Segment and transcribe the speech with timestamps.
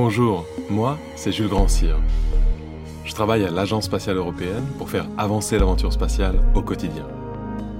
[0.00, 1.96] Bonjour, moi, c'est Jules Grandcir.
[3.04, 7.04] Je travaille à l'Agence spatiale européenne pour faire avancer l'aventure spatiale au quotidien.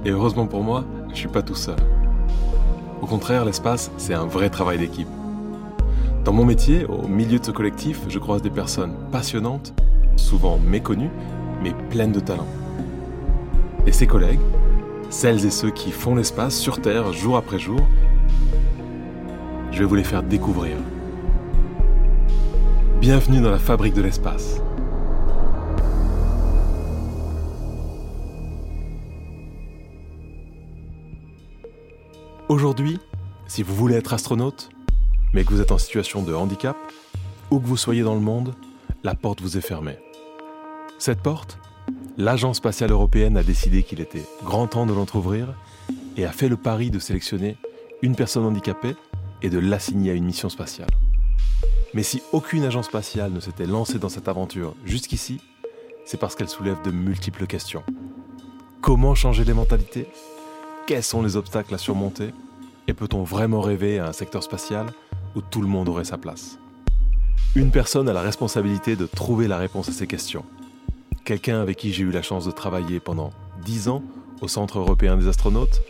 [0.04, 1.76] Et heureusement pour moi, je suis pas tout seul.
[3.00, 5.06] Au contraire, l'espace, c'est un vrai travail d'équipe.
[6.24, 9.72] Dans mon métier, au milieu de ce collectif, je croise des personnes passionnantes,
[10.16, 11.12] souvent méconnues,
[11.62, 12.48] mais pleines de talent.
[13.86, 14.40] Et ces collègues,
[15.08, 17.78] celles et ceux qui font l'espace sur Terre jour après jour,
[19.70, 20.74] je vais vous les faire découvrir.
[23.00, 24.60] Bienvenue dans la fabrique de l'espace.
[32.48, 32.98] Aujourd'hui,
[33.46, 34.70] si vous voulez être astronaute,
[35.32, 36.76] mais que vous êtes en situation de handicap,
[37.52, 38.52] où que vous soyez dans le monde,
[39.04, 40.00] la porte vous est fermée.
[40.98, 41.60] Cette porte,
[42.16, 45.54] l'Agence spatiale européenne a décidé qu'il était grand temps de l'entr'ouvrir
[46.16, 47.58] et a fait le pari de sélectionner
[48.02, 48.96] une personne handicapée
[49.40, 50.90] et de l'assigner à une mission spatiale.
[51.94, 55.40] Mais si aucune agence spatiale ne s'était lancée dans cette aventure jusqu'ici,
[56.04, 57.82] c'est parce qu'elle soulève de multiples questions.
[58.80, 60.06] Comment changer les mentalités?
[60.86, 62.30] Quels sont les obstacles à surmonter?
[62.86, 64.86] Et peut-on vraiment rêver à un secteur spatial
[65.34, 66.58] où tout le monde aurait sa place?
[67.54, 70.44] Une personne a la responsabilité de trouver la réponse à ces questions.
[71.24, 73.30] Quelqu'un avec qui j'ai eu la chance de travailler pendant
[73.64, 74.02] 10 ans
[74.40, 75.82] au Centre européen des astronautes,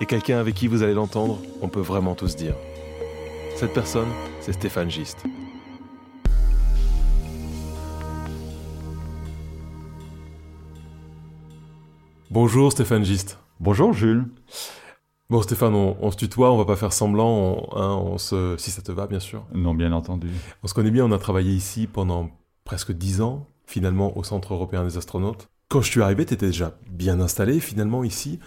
[0.00, 2.54] et quelqu'un avec qui vous allez l'entendre, on peut vraiment tous dire.
[3.56, 4.08] Cette personne,
[4.42, 5.24] c'est Stéphane Gist.
[12.30, 13.38] Bonjour Stéphane Gist.
[13.58, 14.26] Bonjour Jules.
[15.30, 18.70] Bon Stéphane, on, se tutoie, on va pas faire semblant, on, hein, on se, si
[18.70, 19.46] ça te va bien sûr.
[19.54, 20.28] Non, bien entendu.
[20.62, 22.28] On se connaît bien, on a travaillé ici pendant
[22.64, 25.48] presque dix ans, finalement au Centre européen des astronautes.
[25.70, 28.38] Quand je suis arrivé, tu étais déjà bien installé finalement ici.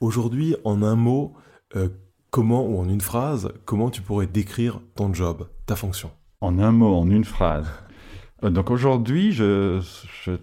[0.00, 1.32] Aujourd'hui, en un mot,
[1.76, 1.88] euh,
[2.30, 6.10] comment, ou en une phrase, comment tu pourrais décrire ton job, ta fonction?
[6.40, 7.68] En un mot, en une phrase.
[8.44, 9.80] Euh, donc aujourd'hui, je,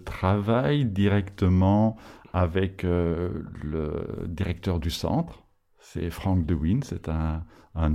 [0.04, 1.96] travaille directement
[2.32, 3.30] avec euh,
[3.62, 5.44] le directeur du centre,
[5.80, 7.44] c'est Frank De Wien, c'est un,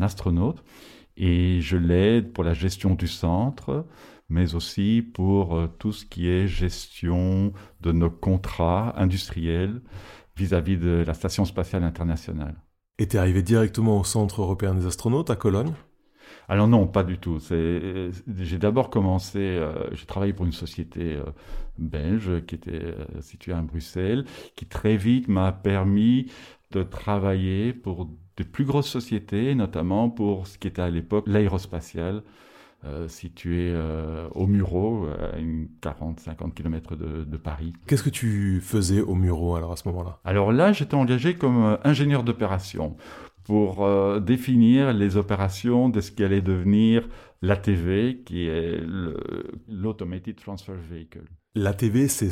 [0.02, 0.64] astronaute,
[1.18, 3.86] et je l'aide pour la gestion du centre,
[4.30, 9.82] mais aussi pour euh, tout ce qui est gestion de nos contrats industriels
[10.36, 12.63] vis-à-vis -vis de la Station spatiale internationale.
[12.98, 15.74] T'es arrivé directement au Centre européen des astronautes à Cologne
[16.50, 17.40] alors non, pas du tout.
[17.40, 21.24] J'ai d'abord commencé, euh, j'ai travaillé pour une société euh,
[21.78, 26.32] belge qui était euh, située à Bruxelles, qui très vite m'a permis
[26.72, 32.24] de travailler pour de plus grosses sociétés, notamment pour ce qui était à l'époque l'aérospatiale,
[32.86, 37.72] euh, situé euh, au Muro, à une 40-50 km de, Paris.
[37.88, 40.20] Qu'est-ce que tu faisais au Muro alors à ce moment-là?
[40.26, 42.98] Alors là, j'étais engagé comme euh, ingénieur d'opération
[43.46, 43.86] pour
[44.22, 47.10] définir les opérations de ce qui allait devenir
[47.42, 48.82] l'ATV, qui est
[49.68, 51.24] l'Automated Transfer Vehicle.
[51.54, 52.32] L'ATV, c'est,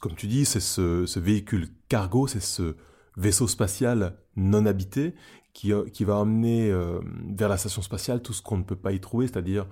[0.00, 2.74] comme tu dis, c'est ce, véhicule cargo, c'est ce
[3.16, 5.14] vaisseau spatial non habité
[5.52, 6.72] qui, qui va emmener
[7.36, 9.64] vers la station spatiale tout ce qu'on ne peut pas y trouver, c'est-à-dire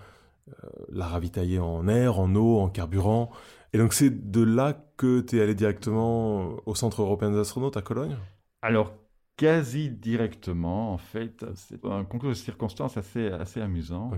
[0.88, 3.30] la ravitailler en air, en eau, en carburant.
[3.72, 7.76] Et donc c'est de là que tu es allé directement au Centre européen des astronautes
[7.76, 8.16] à Cologne?
[8.62, 8.94] Alors,
[9.36, 11.44] quasi directement, en fait.
[11.54, 14.10] C'est un concours de circonstances assez, assez amusant.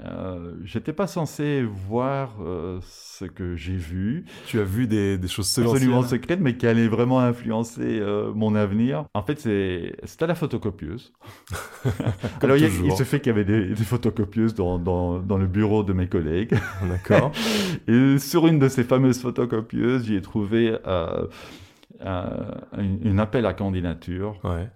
[0.00, 4.24] Euh, j'étais pas censé voir euh, ce que j'ai vu.
[4.46, 8.54] Tu as vu des, des choses absolument secrètes, mais qui allaient vraiment influencer euh, mon
[8.54, 9.04] avenir.
[9.12, 11.12] En fait, c'était la photocopieuse.
[12.40, 15.92] Alors, il, se fait qu'il y avait des, photocopieuses dans, dans, dans, le bureau de
[15.92, 16.54] mes collègues.
[16.88, 17.32] D'accord.
[17.86, 20.74] Et sur une de ces fameuses photocopieuses, j'y ai trouvé
[22.00, 24.40] un, appel à candidature.
[24.42, 24.70] Ouais.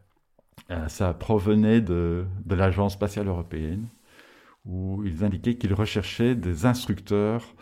[0.88, 3.86] ça provenait de, de l'Agence spatiale européenne
[4.66, 7.54] où ils indiquaient qu'ils recherchaient des instructeurs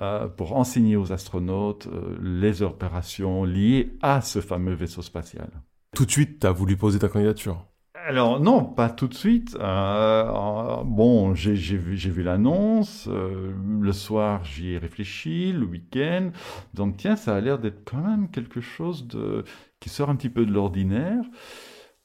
[0.00, 5.50] euh, pour enseigner aux astronautes euh, les opérations liées à ce fameux vaisseau spatial.
[5.94, 7.66] Tout de suite, tu as voulu poser ta candidature?
[8.06, 9.56] Alors non, pas tout de suite.
[9.60, 13.08] Euh, bon, j'ai vu, vu l'annonce.
[13.08, 15.52] le soir, j'y ai réfléchi.
[15.52, 16.30] Le week-end,
[16.72, 19.44] donc tiens, ça a l'air d'être quand même quelque chose de
[19.80, 21.24] qui sort un petit peu de l'ordinaire.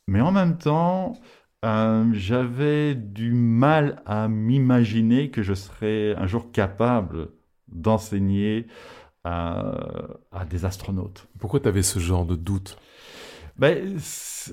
[0.07, 1.13] Mais en même temps,
[1.63, 7.29] euh, j'avais du mal à m'imaginer que je serais un jour capable
[7.67, 8.67] d'enseigner
[9.23, 9.73] à,
[10.49, 11.27] des astronautes.
[11.39, 12.77] Pourquoi tu avais ce genre de doute?
[13.57, 13.97] Ben,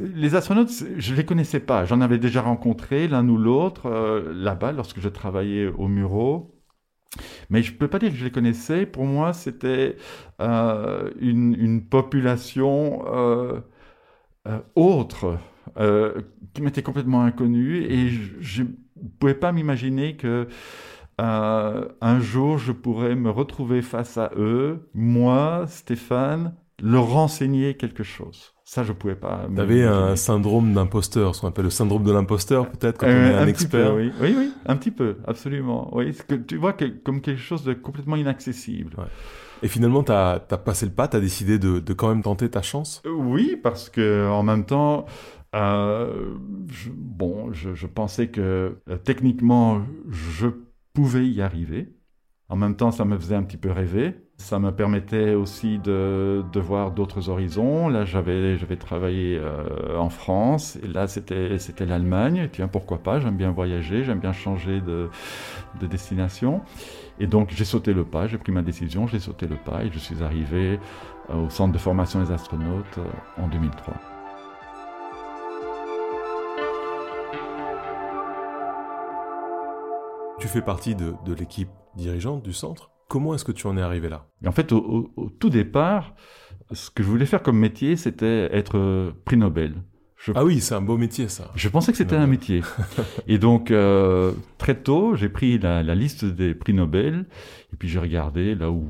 [0.00, 1.84] les astronautes, je ne les connaissais pas.
[1.84, 6.54] J'en avais déjà rencontré l'un ou l'autre euh, là-bas lorsque je travaillais au Muro.
[7.50, 8.86] Mais je ne peux pas dire que je les connaissais.
[8.86, 9.96] Pour moi, c'était
[10.40, 13.04] euh, une, une, population
[14.74, 15.38] autre
[15.78, 16.22] euh,
[16.54, 18.10] qui m'était complètement inconnu et
[18.40, 18.66] j'ai
[19.18, 20.48] pouvais pas m'imaginer que
[21.20, 28.02] euh, un jour je pourrais me retrouver face à eux, moi, Stéphane, leur renseigner quelque
[28.02, 28.54] chose.
[28.64, 29.46] Ça, je pouvais pas.
[29.54, 33.10] Tu avais un syndrome d'imposteur, ce qu'on appelle le syndrome de l'imposteur, peut-être, quand on
[33.10, 33.94] est un, expert.
[33.94, 34.10] oui.
[34.20, 35.94] oui, oui, un petit peu, absolument.
[35.94, 38.96] Oui, que tu vois que, comme quelque chose de complètement inaccessible.
[39.62, 42.48] Et finalement, tu as, passé le pas, tu as décidé de, de, quand même tenter
[42.48, 43.02] ta chance?
[43.06, 45.04] Oui, parce que en même temps,
[45.54, 46.34] euh,
[46.70, 50.48] je, bon, je, pensais que euh, techniquement, je
[50.94, 51.92] pouvais y arriver.
[52.48, 54.14] En même temps, ça me faisait un petit peu rêver.
[54.38, 57.88] Ça me permettait aussi de, voir d'autres horizons.
[57.88, 62.48] Là, j'avais, travaillé euh, en France, et là, c'était, c'était l'Allemagne.
[62.52, 63.20] Tiens, pourquoi pas?
[63.20, 65.08] J'aime bien voyager, j'aime bien changer de,
[65.80, 66.62] de destination.
[67.20, 69.90] Et donc, j'ai sauté le pas, j'ai pris ma décision, j'ai sauté le pas, et
[69.92, 70.80] je suis arrivé
[71.30, 72.98] euh, au centre de formation des astronautes
[73.38, 74.11] en 2003.
[80.42, 82.90] Tu fais partie de, l'équipe dirigeante du centre.
[83.08, 84.26] Comment est-ce que tu en es arrivé là?
[84.44, 85.08] En fait, au,
[85.38, 86.16] tout départ,
[86.72, 89.76] ce que je voulais faire comme métier, c'était être euh, prix Nobel.
[90.34, 91.52] Ah oui, c'est un beau métier ça.
[91.54, 92.62] Je pensais que c'était un métier.
[93.28, 97.26] et donc, euh, très tôt, j'ai pris la, liste des prix Nobel,
[97.72, 98.88] et puis j'ai regardé là où,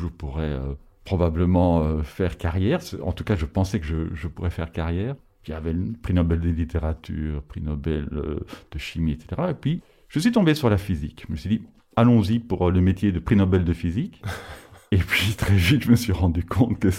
[0.00, 2.78] je pourrais euh, probablement faire carrière.
[3.02, 5.16] En tout cas, je pensais que je, je pourrais faire carrière.
[5.48, 9.50] Il y avait le prix Nobel de littérature, prix Nobel de chimie, etc.
[9.50, 9.82] Et puis,
[10.14, 11.24] je suis tombé sur la physique.
[11.26, 11.62] Je me suis dit,
[11.96, 14.22] allons-y pour le métier de prix Nobel de physique.
[14.92, 16.90] Et puis très vite, je me suis rendu compte que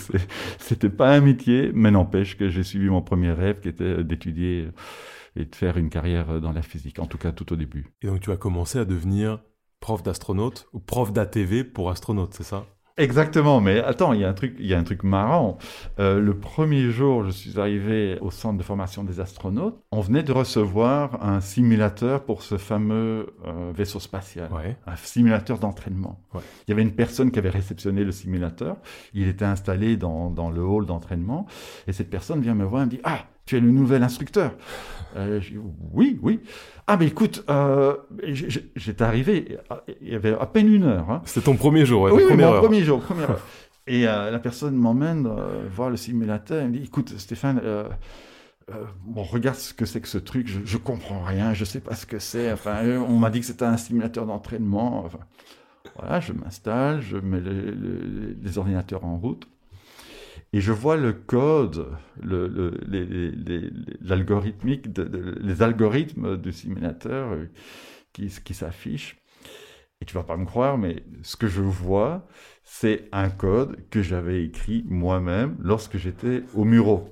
[0.60, 4.68] c'était pas un métier, mais n'empêche que j'ai suivi mon premier rêve qui était d'étudier
[5.38, 7.88] et de faire une carrière dans la physique, en tout cas tout au début.
[8.02, 9.40] Et donc tu as commencé à devenir
[9.80, 12.66] prof d'astronaute ou prof d'ATV pour astronaute, c'est ça?
[12.98, 15.58] Exactement, mais attends, il y a un truc, il y a un truc marrant.
[16.00, 19.78] Euh, le premier jour, je suis arrivé au centre de formation des astronautes.
[19.92, 24.50] On venait de recevoir un simulateur pour ce fameux euh, vaisseau spatial,
[24.88, 26.22] un simulateur d'entraînement.
[26.36, 28.78] Il y avait une personne qui avait réceptionné le simulateur.
[29.14, 31.48] Il était installé dans, dans le hall d'entraînement,
[31.88, 34.52] et cette personne vient me voir et me dit ah tu es le nouvel instructeur.
[35.16, 35.40] Euh,
[35.94, 36.40] oui, oui.
[36.88, 37.96] Ah, mais écoute, euh,
[38.76, 39.58] j'étais arrivé,
[40.02, 41.10] il y avait à peine une heure.
[41.10, 41.22] Hein.
[41.26, 43.42] C'était ton premier jour, ouais, Oui, oui mon premier jour, première heure.
[43.88, 45.30] Et euh, la personne m'emmène
[45.74, 47.62] voir le simulateur et me dit, écoute, Stéphane,
[49.06, 51.96] bon, regarde ce que c'est que ce truc, je, je comprends rien, je sais pas
[51.96, 52.52] ce que c'est.
[52.52, 55.06] Enfin, on m'a dit que c'était un simulateur d'entraînement.
[55.06, 55.20] Enfin,
[55.98, 59.48] voilà, je m'installe, je mets les ordinateurs en route.
[60.56, 61.86] Et je vois le code,
[62.24, 64.12] le, les
[65.62, 67.50] algorithmes du simulateur euh,
[68.14, 69.18] qui s'affichent.
[70.02, 72.28] Et tu vas pas me croire, mais ce que je vois,
[72.66, 77.10] c'est un code que j'avais écrit moi-même lorsque j'étais au Muro.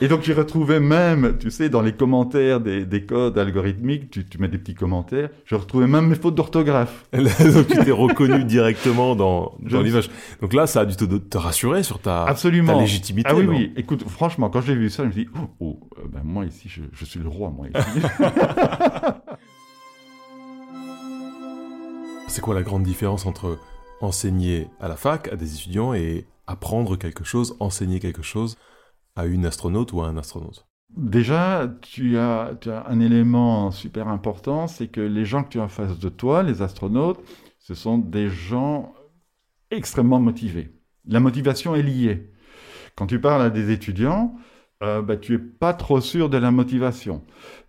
[0.00, 4.24] Et donc j'ai retrouvé même, tu sais, dans les commentaires des, des codes algorithmiques, tu,
[4.24, 7.06] tu, mets des petits commentaires, je retrouvais même mes fautes d'orthographe.
[7.12, 10.10] donc tu t'es reconnu directement dans, dans l'image.
[10.40, 12.74] Donc là, ça a dû te, te rassurer sur ta, Absolument.
[12.74, 13.30] ta légitimité.
[13.32, 13.72] Ah oui, oui.
[13.76, 16.68] Écoute, franchement, quand j'ai vu ça, je me dis, oh, oh euh, ben moi ici,
[16.68, 18.06] je, je suis le roi, moi ici.
[22.30, 23.58] C'est quoi la grande différence entre
[24.00, 28.56] enseigner à la fac à des étudiants et apprendre quelque chose, enseigner quelque chose
[29.16, 30.64] à une astronaute ou à un astronaute?
[30.96, 32.56] Déjà, tu as,
[32.86, 36.44] un élément super important, c'est que les gens que tu as en face de toi,
[36.44, 37.20] les astronautes,
[37.58, 38.94] ce sont des gens
[39.72, 40.70] extrêmement motivés.
[41.06, 42.30] La motivation est liée.
[42.94, 44.36] Quand tu parles à des étudiants,
[44.84, 47.24] euh, bah, tu es pas trop sûr de la motivation.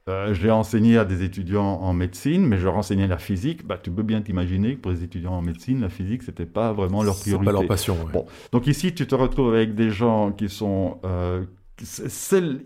[0.09, 3.65] Euh, je l'ai enseigné à des étudiants en médecine, mais je leur enseignais la physique.
[3.65, 6.73] Bah, tu peux bien t'imaginer que pour les étudiants en médecine, la physique, c'était pas
[6.73, 7.45] vraiment leur priorité.
[7.45, 7.97] pas leur passion.
[8.11, 8.25] Bon.
[8.51, 11.45] Donc ici, tu te retrouves avec des gens qui sont, euh,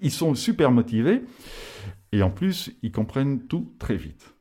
[0.02, 1.24] ils sont super motivés,
[2.14, 4.36] et en plus, ils comprennent tout très vite.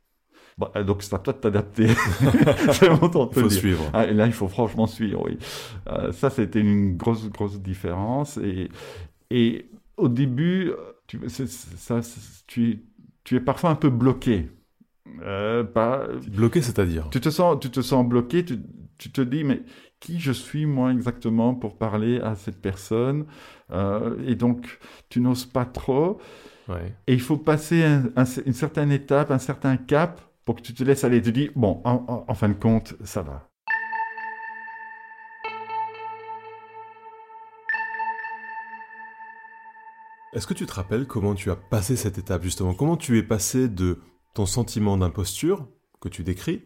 [0.57, 1.89] Bon, euh, donc c'est à toi de t'adapter.
[2.73, 3.91] c'est mon temps de Il faut suivre.
[3.93, 5.37] Ah, là, il faut franchement suivre, oui.
[5.89, 8.37] Euh, ça, c'était une grosse, grosse différence.
[8.39, 8.69] Et,
[9.31, 10.71] et au début,
[11.06, 12.00] tu, ça,
[12.46, 12.84] tu,
[13.25, 14.50] tu es parfois un peu bloqué.
[15.23, 15.62] Euh,
[16.28, 18.44] bloqué, c'est-à-dire tu te sens, tu te sens bloqué.
[18.44, 18.58] Tu,
[18.99, 19.62] tu, te dis, mais
[20.00, 23.26] qui je suis moi exactement pour parler à cette personne?
[23.70, 26.20] Euh, Et donc, tu n'oses pas trop.
[26.68, 26.96] Ouais.
[27.06, 27.84] Et il faut passer
[28.46, 31.20] une certaine étape, un certain cap pour que tu te laisses aller.
[31.20, 33.50] Tu dis, bon, en fin de compte, ça va.
[40.35, 42.75] Est-ce que tu te rappelles comment tu as passé cette étape justement?
[42.75, 44.00] Comment tu es passé de
[44.35, 45.69] ton sentiment d'imposture
[46.00, 46.62] que tu décris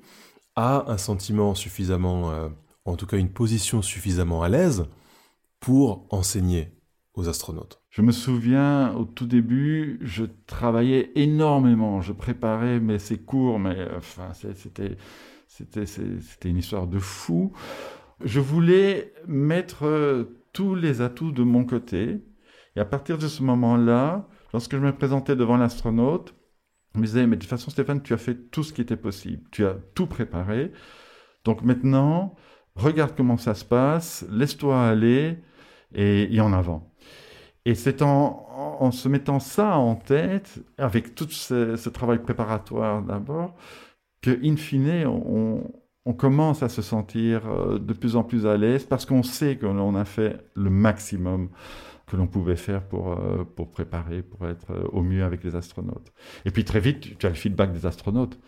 [0.56, 2.48] à un sentiment suffisamment, euh,
[2.86, 4.86] en tout cas une position suffisamment à l'aise
[5.60, 6.72] pour enseigner
[7.12, 7.82] aux astronautes?
[7.90, 12.00] Je me souviens, au tout début, je travaillais énormément.
[12.00, 14.96] Je préparais mais ces cours, mais enfin, c'était,
[15.46, 17.52] c'était, c'était une histoire de fou.
[18.24, 22.22] Je voulais mettre euh, tous les atouts de mon côté.
[22.78, 26.32] Et à partir de ce moment-là, lorsque je me présentais devant l'astronaute,
[26.94, 28.96] je me disais, mais de toute façon, Stéphane, tu as fait tout ce qui était
[28.96, 29.42] possible.
[29.50, 30.70] Tu as tout préparé.
[31.44, 32.36] Donc maintenant,
[32.76, 35.38] regarde comment ça se passe, laisse-toi aller
[35.92, 36.94] et, en avant.
[37.64, 43.56] Et c'est en, se mettant ça en tête, avec tout ce, travail préparatoire d'abord,
[44.22, 45.68] que, in fine, on,
[46.06, 49.56] on, commence à se sentir euh, de plus en plus à l'aise parce qu'on sait
[49.56, 51.50] que l'on a fait le maximum
[52.08, 55.54] que l'on pouvait faire pour, euh, pour préparer, pour être euh, au mieux avec les
[55.54, 56.12] astronautes.
[56.44, 58.38] Et puis très vite, tu as le feedback des astronautes.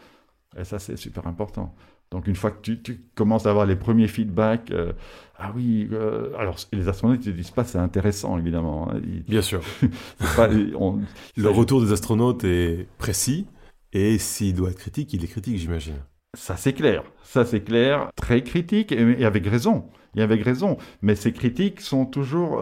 [0.58, 1.74] Et ça, c'est super important.
[2.10, 4.92] Donc une fois que tu, commences à avoir les premiers feedbacks, euh,
[5.38, 5.88] ah oui,
[6.36, 8.90] alors les astronautes ne disent pas c'est intéressant évidemment.
[8.90, 9.00] Hein.
[9.28, 9.60] Bien sûr.
[10.36, 13.46] le retour des astronautes est précis
[13.92, 15.94] et s'il doit être critique, il est critique j'imagine.
[16.36, 19.84] Ça c'est clair, ça c'est clair, très critique et, avec raison,
[20.16, 20.78] et avec raison.
[21.02, 22.60] Mais ces critiques sont toujours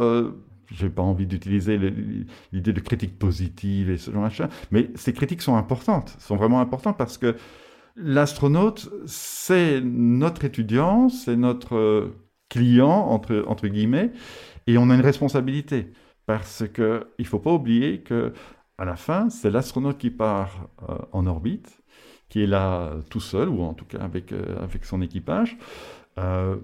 [0.71, 1.79] j'ai pas envie d'utiliser
[2.53, 6.37] l'idée de critique positive et ce genre de choses, mais ces critiques sont importantes, sont
[6.37, 7.37] vraiment importantes parce que
[7.97, 12.13] l'astronaute, c'est notre étudiant, c'est notre
[12.49, 14.13] client, entre, entre guillemets,
[14.67, 15.93] et on a une responsabilité.
[16.27, 18.33] Parce qu'il ne faut pas oublier que
[18.77, 21.83] à la fin, c'est l'astronaute qui part euh, en orbite,
[22.29, 25.57] qui est là tout seul, ou en tout cas avec, euh, avec son équipage.
[26.19, 26.57] Euh,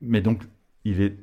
[0.00, 0.42] mais donc,
[0.84, 1.16] il est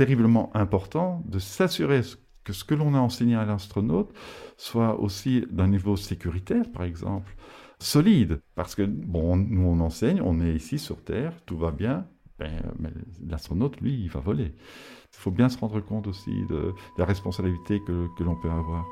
[0.00, 2.00] terriblement important de s'assurer
[2.42, 4.10] que ce que l'on a enseigné à l'astronaute
[4.56, 7.36] soit aussi d'un niveau sécuritaire, par exemple,
[7.78, 8.40] solide.
[8.54, 12.06] Parce que, bon, nous on enseigne, on est ici sur Terre, tout va bien,
[12.38, 12.88] ben, mais
[13.28, 14.54] l'astronaute, lui, il va voler.
[15.12, 18.86] Il faut bien se rendre compte aussi de, la responsabilité que, que l'on peut avoir.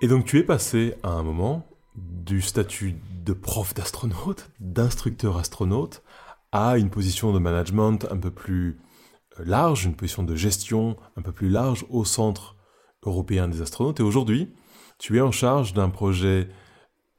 [0.00, 1.67] Et donc tu es passé à un moment
[1.98, 6.02] du statut de prof d'astronaute, d'instructeur astronaute,
[6.52, 8.80] à une position de management un peu plus
[9.38, 12.56] euh, large, une position de gestion un peu plus large au Centre
[13.04, 14.00] européen des astronautes.
[14.00, 14.54] Et aujourd'hui,
[14.98, 16.48] tu es en charge d'un projet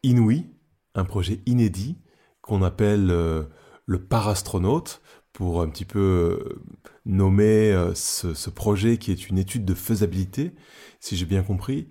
[0.04, 0.48] inouï,
[0.96, 1.98] un projet inédit
[2.42, 3.44] qu'on appelle euh,
[3.86, 6.62] le parastronaute, pour un petit peu euh,
[7.06, 10.54] nommer ce, ce, projet qui est une étude de faisabilité,
[11.00, 11.88] si j'ai bien compris.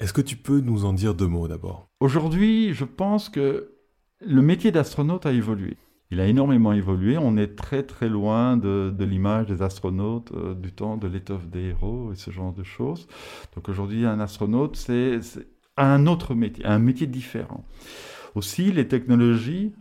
[0.00, 1.88] Est-ce que tu peux nous en dire deux mots d'abord?
[1.98, 3.74] Aujourd'hui, je pense que
[4.20, 5.76] le métier d'astronaute a évolué.
[6.10, 7.18] Il a énormément évolué.
[7.18, 11.70] On est très très loin de, l'image des astronautes euh, du temps de l'étoffe des
[11.70, 13.08] héros et ce genre de choses.
[13.56, 15.20] Donc aujourd'hui, un astronaute, c'est
[15.76, 17.64] un autre métier, un métier différent.
[18.36, 19.74] Aussi, les technologies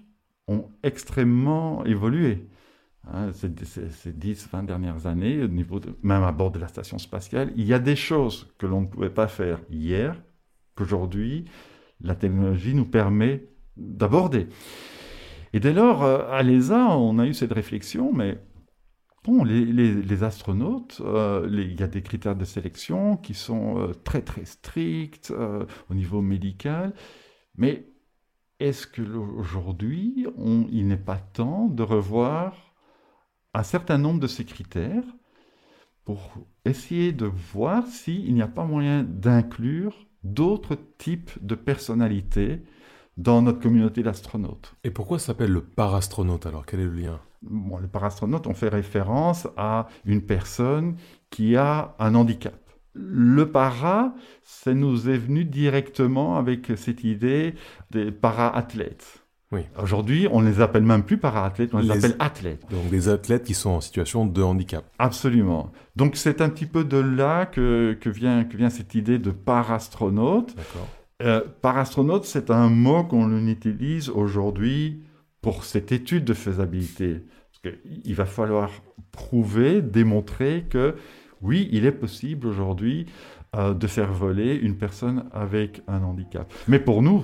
[0.48, 2.48] ont extrêmement évolué.
[3.14, 7.54] Hein, ces, 10, 20 dernières années, au niveau même à bord de la station spatiale,
[7.56, 10.22] il y a des choses que l'on ne pouvait pas faire hier,
[10.76, 11.46] qu'aujourd'hui,
[12.02, 13.48] la technologie nous permet
[13.78, 14.48] d'aborder.
[15.54, 18.40] Et dès lors, euh, à l'ESA, on a eu cette réflexion, mais
[19.24, 24.22] bon, les, astronautes, euh, il y a des critères de sélection qui sont euh, très
[24.22, 25.34] très stricts
[25.90, 26.94] au niveau médical,
[27.56, 27.88] mais
[28.60, 30.28] est-ce qu'aujourd'hui,
[30.72, 32.67] il n'est pas temps de revoir
[33.58, 35.04] un certain nombre de ces critères
[36.06, 42.62] pour essayer de voir s'il n'y a pas moyen d'inclure d'autres types de personnalités
[43.18, 44.76] dans notre communauté d'astronautes.
[44.84, 46.68] Et pourquoi s'appelle le parastronaute alors?
[46.68, 47.20] Quel est le lien?
[47.42, 50.96] Bon, Le parastronaute, on fait référence à une personne
[51.32, 52.60] qui a un handicap.
[52.94, 57.56] Le para, ça nous est venu directement avec cette idée
[57.90, 59.26] des para-athlètes.
[59.51, 59.62] Oui.
[59.82, 62.66] Aujourd'hui, on ne les appelle même plus para-athlètes, on les, appelle athlètes.
[62.70, 64.84] Donc des athlètes qui sont en situation de handicap.
[65.00, 65.72] Absolument.
[65.96, 69.32] Donc c'est un petit peu de là que, que, vient, que vient cette idée de
[69.32, 70.56] parastronaute.
[70.56, 70.88] D'accord.
[71.24, 75.01] Euh, parastronaute, c'est un mot qu'on utilise aujourd'hui
[75.42, 77.24] pour cette étude de faisabilité.
[77.63, 78.70] Parce qu'il va falloir
[79.12, 80.96] prouver, démontrer que
[81.42, 83.06] oui, il est possible aujourd'hui
[83.56, 86.51] euh, de faire voler une personne avec un handicap.
[86.68, 87.24] Mais pour nous,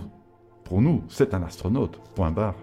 [0.63, 2.55] pour nous, c'est un astronaute, point barre.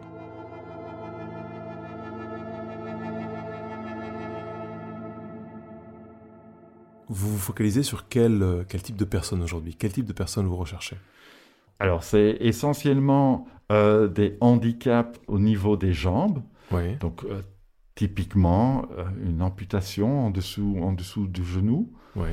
[7.11, 9.75] Vous vous focalisez sur quel, euh, quel type de personne aujourd'hui?
[9.77, 10.97] Quel type de personne vous recherchez?
[11.81, 16.41] Alors, c'est essentiellement euh, des handicaps au niveau des jambes.
[16.71, 16.97] Oui.
[16.99, 17.43] Donc, euh,
[17.97, 18.87] typiquement,
[19.23, 21.93] une amputation en dessous, en dessous du genou.
[22.17, 22.31] Oui.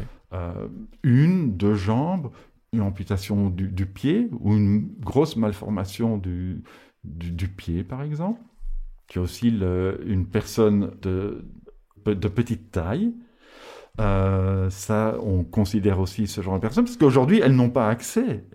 [1.03, 2.31] une, deux jambes,
[2.73, 6.63] une amputation du, pied ou une grosse malformation du,
[7.03, 8.41] du, pied, par exemple.
[9.07, 11.45] Tu as aussi le- une personne de,
[12.05, 13.13] de petite taille.
[13.99, 18.45] Euh, ça, on considère aussi ce genre de personnes, parce qu'aujourd'hui, elles n'ont pas accès.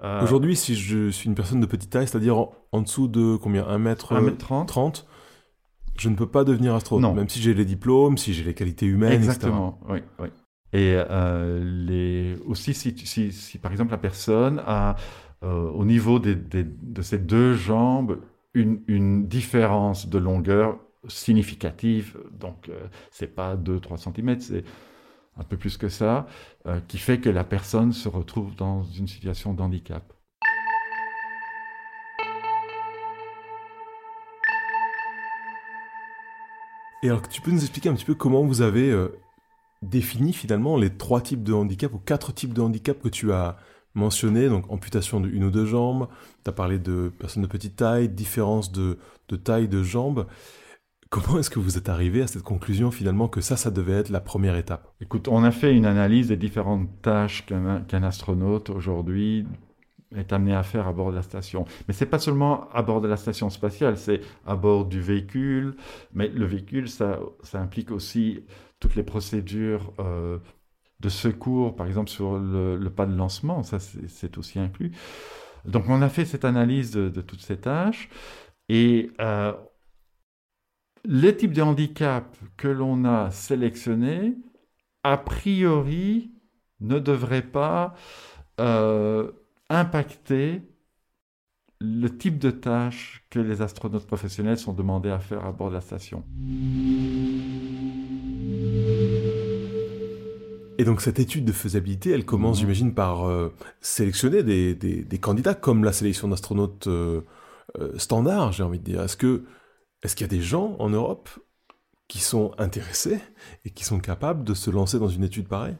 [0.00, 3.36] à Aujourd'hui, si je suis une personne de petite taille, c'est-à-dire en, en dessous de
[3.36, 4.66] combien 1 mètre 1m30.
[4.66, 5.06] 30,
[5.98, 7.14] je ne peux pas devenir astronaute, Non.
[7.16, 9.30] même si j'ai les diplômes, si j'ai les qualités humaines, etc.
[9.32, 10.28] Exactement, oui, oui.
[10.74, 14.96] Et euh, aussi, si, par exemple la personne a,
[15.42, 18.18] euh, au niveau de ses deux jambes,
[18.54, 20.78] une, différence de longueur
[21.08, 24.64] significative, donc euh, c'est pas 2-3 cm, c'est
[25.36, 26.26] un peu plus que ça,
[26.66, 30.12] euh, qui fait que la personne se retrouve dans une situation de handicap.
[37.02, 38.90] Et alors, tu peux nous expliquer un petit peu comment vous avez
[39.88, 43.56] défini finalement les trois types de handicap ou quatre types de handicap que tu as
[43.94, 46.08] mentionnés, donc amputation de une ou deux jambes,
[46.44, 48.98] tu as parlé de personnes de petite taille, différence de,
[49.28, 50.26] de taille de jambes.
[51.10, 54.10] Comment est-ce que vous êtes arrivé à cette conclusion finalement que ça, ça devait être
[54.10, 54.92] la première étape?
[55.00, 59.46] Écoute, on a fait une analyse des différentes tâches qu'un qu'un astronaute aujourd'hui
[60.16, 61.66] est amené à faire à bord de la station.
[61.86, 65.76] Mais c'est pas seulement à bord de la station spatiale, c'est à bord du véhicule.
[66.14, 68.40] Mais le véhicule, ça, ça implique aussi
[68.84, 70.38] toutes les procédures euh,
[71.00, 74.92] de secours, par exemple sur le, pas de lancement, ça c'est aussi inclus.
[75.64, 78.10] Donc on a fait cette analyse de, de toutes ces tâches
[78.68, 79.54] et euh,
[81.06, 84.36] les types de handicap que l'on a sélectionnés,
[85.02, 86.32] a priori,
[86.80, 87.94] ne devraient pas
[88.60, 89.32] euh,
[89.70, 90.60] impacter
[91.80, 95.74] le type de tâches que les astronautes professionnels sont demandés à faire à bord de
[95.74, 96.22] la station.
[100.84, 102.60] Et donc cette étude de faisabilité, elle commence, Mhm.
[102.60, 103.50] j'imagine, par euh,
[103.80, 107.22] sélectionner des, des- des candidats comme la sélection d'astronautes euh,
[107.80, 109.00] euh, standard, j'ai envie de dire.
[109.02, 109.44] Est-ce que
[110.02, 111.30] est-ce qu'il y a des gens en Europe
[112.06, 113.18] qui sont intéressés
[113.64, 115.76] et qui sont capables de se lancer dans une étude pareille?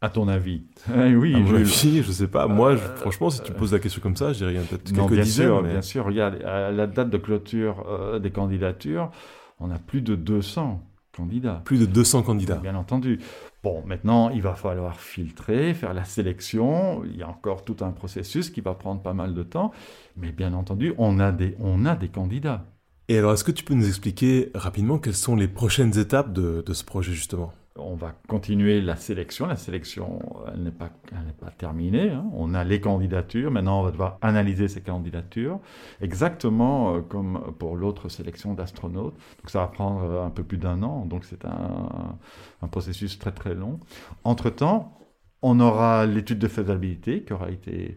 [0.00, 0.62] À ton avis
[0.94, 1.56] Eh Oui, À mon Jules.
[1.56, 2.46] avis, je sais pas.
[2.46, 4.62] Moi, je- Euh, franchement, si tu poses la question comme ça, je dirais il y
[4.62, 5.46] a peut-être quelques bien dizaines.
[5.48, 6.04] sûr, mais- bien sûr.
[6.06, 9.10] Regarde, à la date de clôture des candidatures,
[9.58, 10.80] on a plus de 200
[11.12, 11.62] candidats.
[11.64, 12.56] Plus de 200 candidats.
[12.56, 13.18] Bien entendu.
[13.62, 17.04] Bon, maintenant, il va falloir filtrer, faire la sélection.
[17.04, 19.72] Il y a encore tout un processus qui va prendre pas mal de temps.
[20.16, 22.66] Mais bien entendu, on a des, on a des candidats.
[23.08, 26.62] Et alors, est-ce que tu peux nous expliquer rapidement quelles sont les prochaines étapes de,
[26.64, 27.52] de ce projet, justement?
[27.76, 29.46] On va continuer la sélection.
[29.46, 30.18] La sélection,
[30.52, 32.10] elle n'est pas, elle n'est pas terminée.
[32.10, 32.26] hein.
[32.34, 33.50] On a les candidatures.
[33.50, 35.60] Maintenant, on va devoir analyser ces candidatures,
[36.00, 39.14] exactement euh, comme pour l'autre sélection d'astronautes.
[39.14, 41.06] Donc, ça va prendre euh, un peu plus d'un an.
[41.06, 42.18] Donc, c'est un,
[42.60, 43.78] un processus très très long.
[44.24, 44.98] Entre-temps,
[45.42, 47.96] on aura l'étude de faisabilité qui aura été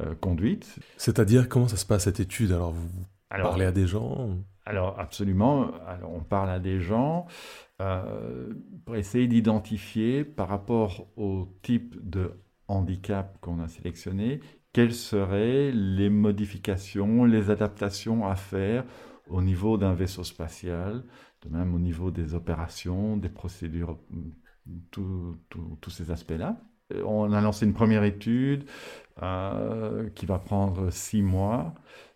[0.00, 0.78] euh, conduite.
[0.98, 2.52] C'est-à-dire, comment ça se passe cette étude?
[2.52, 2.88] Alors, vous
[3.30, 4.28] Alors, parlez à des gens
[4.66, 7.26] Alors absolument, alors on parle à des gens
[8.84, 12.32] pour essayer d'identifier par rapport au type de
[12.68, 14.40] handicap qu'on a sélectionné,
[14.72, 18.84] quelles seraient les modifications, les adaptations à faire
[19.28, 21.04] au niveau d'un vaisseau spatial,
[21.42, 23.98] de même au niveau des opérations, des procédures,
[24.90, 26.56] tous ces aspects-là.
[26.92, 28.64] Euh, On a lancé une première étude
[29.22, 31.74] euh, qui va prendre six mois.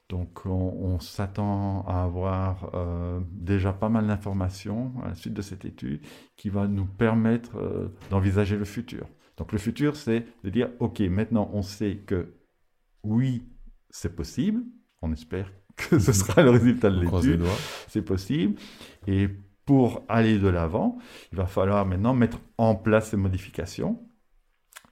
[0.09, 5.43] Donc on, on s'attend à avoir euh, déjà pas mal d'informations à la suite de
[5.43, 6.01] cette étude
[6.37, 9.07] qui va nous permettre euh, d'envisager le futur.
[9.37, 12.35] Donc le futur, c'est de dire, OK, maintenant on sait que
[13.03, 13.45] oui,
[13.91, 14.63] c'est possible.
[15.03, 17.43] On espère que ce sera le résultat de l'étude.
[17.87, 18.59] C'est possible.
[19.07, 19.29] Et
[19.65, 20.99] pour aller de l'avant,
[21.33, 24.03] il va falloir maintenant mettre en place ces modifications.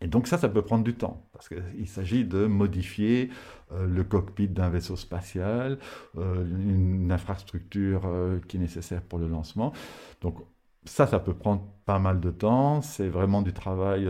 [0.00, 3.30] Et donc ça, ça peut prendre du temps, parce qu'il s'agit de modifier
[3.72, 5.78] euh, le cockpit d'un vaisseau spatial,
[6.18, 9.72] euh, une infrastructure euh, qui est nécessaire pour le lancement.
[10.20, 10.37] Donc
[10.85, 14.04] ça, ça peut prendre pas mal de temps, c'est vraiment du travail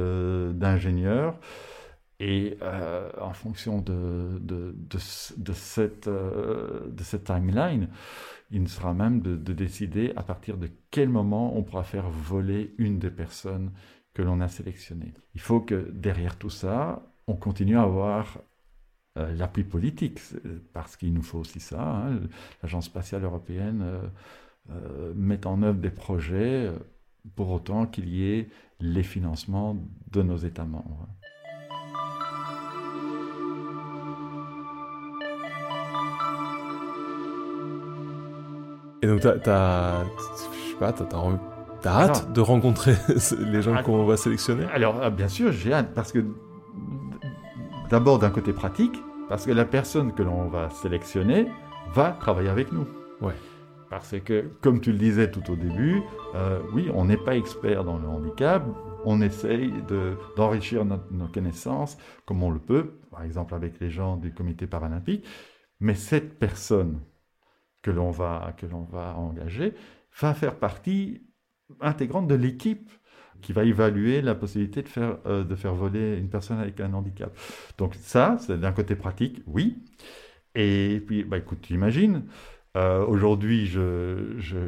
[0.54, 1.38] d'ingénieur.
[2.18, 2.56] Et
[3.20, 6.08] en fonction de, de, de, ce- de cette,
[7.02, 7.88] cette timeline,
[8.50, 12.98] il sera même de décider à partir de quel moment on pourra faire voler une
[12.98, 13.70] des personnes
[14.16, 15.12] que l'on a sélectionnées.
[15.34, 18.38] Il faut que derrière tout ça, on continue à avoir
[19.18, 20.20] euh, l'appui politique,
[20.72, 21.82] parce qu'il nous faut aussi ça.
[21.82, 22.20] hein.
[22.62, 24.08] L'Agence spatiale européenne euh,
[24.70, 26.72] euh, met en œuvre des projets
[27.34, 28.48] pour autant qu'il y ait
[28.80, 29.76] les financements
[30.10, 31.06] de nos États membres.
[39.02, 40.92] Et donc, t'as- je sais pas,
[41.82, 42.94] t'as, hâte Alors- de rencontrer
[43.38, 44.64] les gens qu'on va sélectionner?
[44.72, 46.24] Alors, ah, bien sûr, j'ai hâte, parce que
[47.90, 51.48] d'abord d'un côté pratique, parce que la personne que l'on va sélectionner
[51.92, 52.86] va travailler avec nous.
[53.20, 53.34] Ouais.
[53.90, 56.02] Parce que, comme tu le disais tout au début,
[56.34, 58.64] euh, oui, on n'est pas expert dans le handicap,
[59.04, 59.72] on essaye
[60.36, 65.24] d'enrichir nos connaissances comme on le peut, par exemple avec les gens du comité paralympique,
[65.78, 67.00] mais cette personne
[67.82, 69.74] que l'on va, que l'on va engager
[70.20, 71.22] va faire partie
[71.80, 72.90] intégrante de l'équipe
[73.42, 76.92] qui va évaluer la possibilité de faire, euh, de faire voler une personne avec un
[76.92, 77.36] handicap.
[77.78, 79.78] Donc ça, c'est d'un côté pratique, oui.
[80.54, 82.24] Et puis, bah, écoute, tu imagines,
[82.76, 84.58] euh, aujourd'hui, je, je,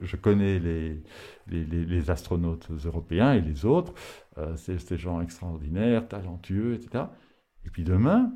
[0.00, 1.02] je, connais les,
[1.48, 3.92] les, les, astronautes européens et les autres.
[4.38, 7.06] Euh, c'est des gens extraordinaires, talentueux, etc.
[7.64, 8.32] Et puis demain,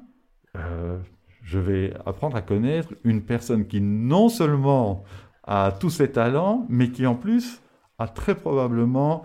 [0.57, 0.99] euh,
[1.43, 5.05] je vais apprendre à connaître une personne qui non seulement
[5.45, 7.63] a tous ses talents, mais qui en plus
[7.99, 9.25] a très probablement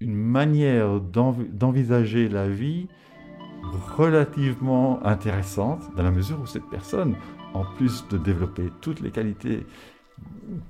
[0.00, 2.88] une manière d'envisager la vie
[3.96, 7.16] relativement intéressante, dans la mesure où cette personne
[7.54, 9.66] en plus de développer toutes les qualités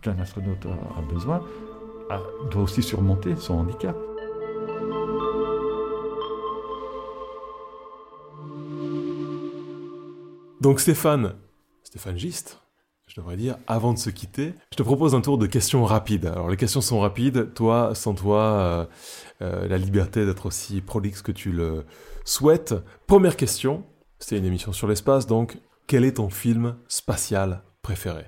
[0.03, 1.43] qu'un astronaute a, besoin,
[2.51, 3.97] doit aussi surmonter son handicap.
[10.61, 11.37] Donc Stéphane,
[11.85, 12.61] Stéphane Gist,
[13.11, 16.27] je devrais dire, avant de se quitter, je te propose un tour de questions rapides.
[16.27, 18.85] Alors les questions sont rapides, toi, sans toi, euh,
[19.43, 21.85] euh, la liberté d'être aussi prolixe que tu le
[22.25, 22.73] souhaites.
[23.09, 23.83] Première question,
[24.21, 28.27] c'est une émission sur l'espace, donc quel est ton film spatial préféré?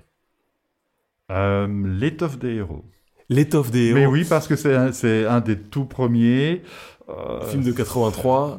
[1.31, 2.85] Euh, L'étoffe des héros.
[3.29, 3.99] L'étoffe des héros.
[4.01, 4.91] Mais oui, parce que c'est un,
[5.31, 6.65] un, des tout premiers.
[7.09, 8.59] Euh, film de 83.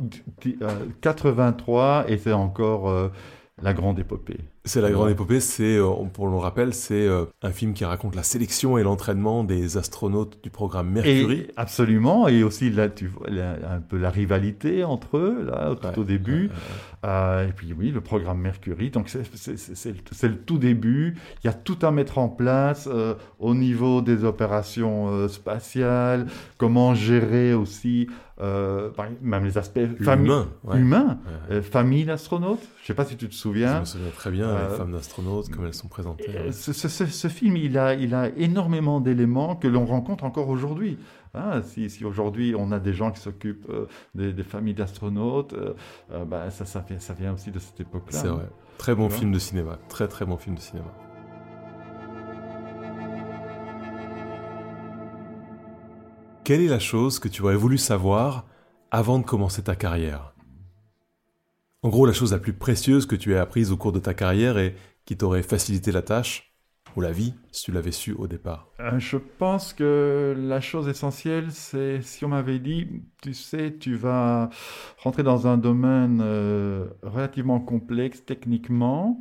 [1.02, 3.12] 83, et c'est encore
[3.62, 4.40] la grande épopée.
[4.66, 8.16] C'est la grande épopée, c'est, euh, pour le rappel, c'est euh, un film qui raconte
[8.16, 11.48] la sélection et l'entraînement des astronautes du programme Mercury.
[11.58, 16.04] absolument, et aussi là, tu vois un peu la rivalité entre eux, là, tout au
[16.06, 16.50] début.
[17.04, 21.18] Euh, et puis oui, le programme Mercury, donc c'est le tout début.
[21.44, 22.88] Il y a tout à mettre en place
[23.40, 28.08] au niveau des opérations spatiales, comment gérer aussi
[28.40, 31.20] même les aspects humains, humains
[31.62, 32.64] famille d'astronautes.
[32.78, 33.76] Je ne sais pas si tu te souviens.
[33.76, 36.30] Je me souviens très bien les euh, femmes d'astronautes, comme elles sont présentées.
[36.30, 40.98] Euh, ce, film, il a, il a énormément d'éléments que l'on rencontre encore aujourd'hui.
[41.34, 45.56] Hein, si, si aujourd'hui on a des gens qui s'occupent euh, des, familles d'astronautes,
[46.28, 48.20] bah, ça, ça, vient, ça vient aussi de cette époque-là.
[48.20, 48.50] C'est vrai.
[48.78, 49.80] Très bon film de cinéma.
[49.90, 50.92] Très très bon film de cinéma.
[56.44, 58.46] Quelle est la chose que tu aurais voulu savoir
[58.92, 60.33] avant de commencer ta carrière?
[61.84, 64.14] En gros, la chose la plus précieuse que tu aies apprise au cours de ta
[64.14, 64.74] carrière et
[65.06, 66.54] qui t'aurait facilité la tâche
[66.96, 70.88] ou la vie si tu l'avais su au départ euh, Je pense que la chose
[70.88, 72.88] essentielle, c'est si on m'avait dit,
[73.22, 74.50] tu sais, tu vas
[75.00, 79.20] rentrer dans un domaine euh, relativement complexe techniquement,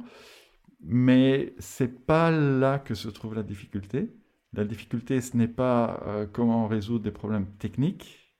[0.84, 4.14] mais c'est pas là que se trouve la difficulté.
[4.52, 8.32] La difficulté, ce n'est pas euh, comment résoudre des problèmes techniques,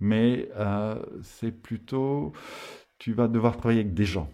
[0.00, 0.48] mais
[1.22, 2.32] c'est plutôt
[3.00, 4.28] tu vas devoir travailler avec des gens.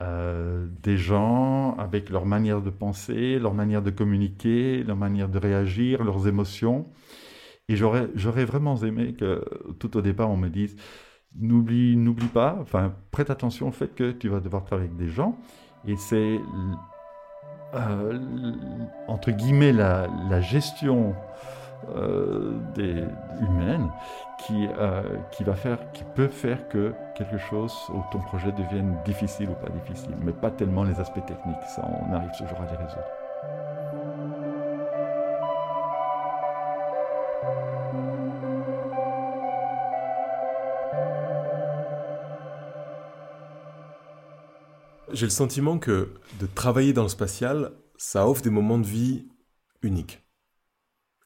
[0.00, 5.38] Euh, des gens avec leur manière de penser, leur manière de communiquer, leur manière de
[5.38, 6.86] réagir, leurs émotions.
[7.68, 8.06] Et j'aurais,
[8.44, 9.44] vraiment aimé que
[9.80, 10.76] tout au départ on me dise
[11.34, 11.96] n'oublie,
[12.32, 15.36] pas, enfin prête attention au fait que tu vas devoir travailler avec des gens.
[15.86, 16.40] Et c'est
[17.74, 18.18] euh,
[19.08, 21.14] entre guillemets la, gestion
[22.74, 23.04] des
[23.40, 23.90] humaines
[24.38, 28.96] qui, euh, qui va faire, qui peut faire que quelque chose ou ton projet devienne
[29.04, 31.56] difficile ou pas difficile, mais pas tellement les aspects techniques.
[31.74, 33.04] Ça, on arrive toujours à les résoudre.
[45.10, 49.26] J'ai le sentiment que de travailler dans le spatial, ça offre des moments de vie
[49.82, 50.27] uniques.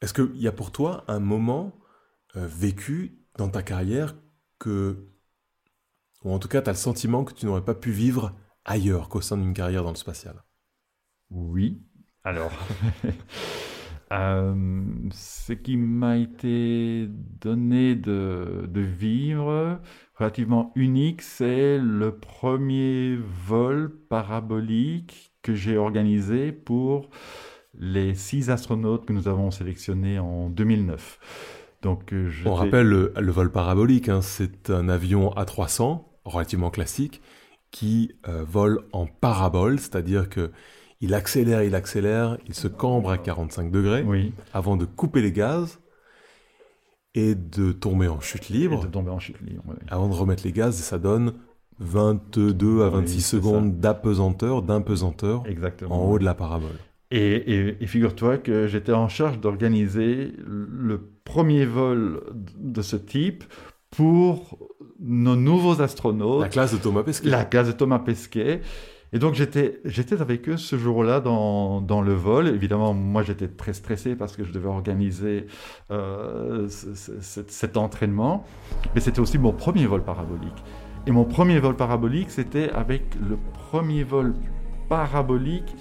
[0.03, 1.73] Est-ce qu'il y a pour toi un moment
[2.37, 4.17] euh, vécu dans ta carrière
[4.59, 5.09] que,
[6.25, 8.35] ou en tout cas, tu as le sentiment que tu n'aurais pas pu vivre
[8.65, 10.43] ailleurs qu'au sein d'une carrière dans le spatial?
[11.31, 11.81] Oui.
[12.25, 12.51] Alors,
[14.13, 19.81] euh, ce qui m'a été donné de, de, vivre
[20.17, 27.09] relativement unique, c'est le premier vol parabolique que j'ai organisé pour
[27.79, 31.19] les six astronautes que nous avons sélectionnés en 2009.
[31.83, 34.23] Donc, euh, On rappelle le, vol parabolique, hein.
[34.23, 37.21] c'est un avion A300, relativement classique,
[37.71, 40.51] qui euh, vole en parabole, c'est-à-dire que
[41.01, 44.05] il accélère, il accélère, il se cambre à 45 degrés
[44.53, 45.81] avant de couper les gaz
[47.17, 48.85] et de tomber en chute libre.
[48.85, 51.35] de tomber en chute libre, Avant de remettre les gaz, et ça donne
[51.81, 55.43] 22 à 26 secondes d'apesanteur, d'impesanteur
[55.91, 56.79] en haut de la parabole.
[57.15, 62.23] Et, figure-toi que j'étais en charge d'organiser le premier vol
[62.57, 63.45] de ce type
[63.91, 64.59] pour
[64.99, 66.41] nos nouveaux astronautes.
[66.41, 67.29] La classe de Thomas Pesquet.
[67.29, 68.63] La classe de Thomas Pesquet.
[69.13, 72.49] Et donc j'étais, j'étais avec eux ce jour-là dans, dans, le vol.
[72.49, 75.49] Évidemment, moi j'étais très stressé parce que je devais organiser
[75.91, 78.47] euh, cet entraînement.
[78.95, 80.65] Mais c'était aussi mon premier vol parabolique.
[81.07, 84.33] Et mon premier vol parabolique, c'était avec le premier vol
[84.89, 85.75] parabolique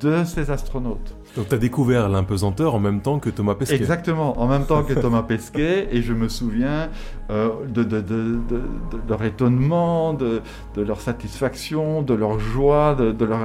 [0.00, 1.14] de ces astronautes.
[1.36, 3.74] Donc tu as découvert l'impesanteur en même temps que Thomas Pesquet.
[3.74, 5.88] Exactement, en même temps que Thomas Pesquet.
[5.90, 6.90] Et je me souviens
[7.30, 8.60] euh, de, de, de, de,
[9.08, 10.42] leur étonnement, de,
[10.76, 13.40] leur satisfaction, de leur joie, de, leur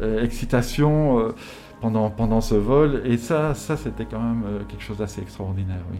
[0.00, 1.34] euh, excitation euh,
[1.80, 3.02] pendant, pendant ce vol.
[3.04, 5.98] Et ça, ça c'était quand même quelque chose d'assez extraordinaire, oui.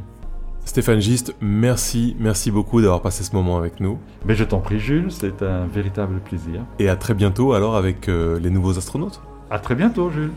[0.65, 3.99] Stéphane Gist, merci, merci beaucoup d'avoir passé ce moment avec nous.
[4.25, 6.65] Mais je t'en prie Jules, c'est un véritable plaisir.
[6.79, 9.21] Et à très bientôt alors avec les nouveaux astronautes.
[9.53, 10.33] À très bientôt Jules.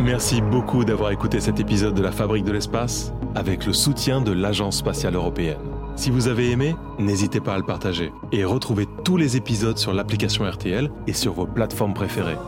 [0.00, 4.32] Merci beaucoup d'avoir écouté cet épisode de la Fabrique de l'espace avec le soutien de
[4.32, 5.58] l'Agence spatiale européenne.
[5.96, 9.92] Si vous avez aimé, n'hésitez pas à le partager et retrouvez tous les épisodes sur
[9.92, 12.38] l'application RTL et sur vos plateformes préférées.